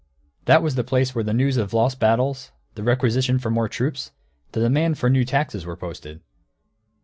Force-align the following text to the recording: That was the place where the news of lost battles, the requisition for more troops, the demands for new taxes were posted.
That 0.45 0.63
was 0.63 0.73
the 0.73 0.83
place 0.83 1.13
where 1.13 1.23
the 1.23 1.31
news 1.31 1.57
of 1.57 1.75
lost 1.75 1.99
battles, 1.99 2.49
the 2.73 2.81
requisition 2.81 3.37
for 3.37 3.51
more 3.51 3.69
troops, 3.69 4.09
the 4.51 4.59
demands 4.59 4.97
for 4.97 5.11
new 5.11 5.23
taxes 5.23 5.63
were 5.63 5.77
posted. 5.77 6.21